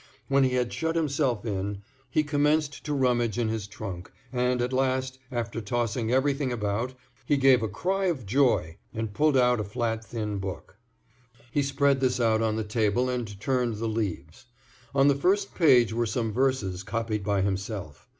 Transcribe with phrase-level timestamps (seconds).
[0.29, 4.73] When he had shut himself in, he commenced to rummage in his trunk, and at
[4.73, 6.95] last, after tossing everything about,
[7.27, 10.75] he gave a cry of joy and pulled out a flat, thin book.
[11.51, 14.47] He spread this out on the table and turned the leaves.
[14.95, 18.07] On the first page were some verses, copied by himself.